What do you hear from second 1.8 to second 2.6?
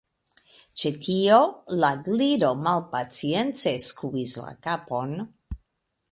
la Gliro